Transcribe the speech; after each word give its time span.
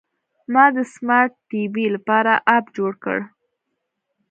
ما 0.53 0.65
د 0.75 0.77
سمارټ 0.93 1.31
ټي 1.49 1.61
وي 1.73 1.85
لپاره 1.95 2.33
اپ 2.55 2.65
جوړ 2.77 2.91
کړ. 3.03 3.19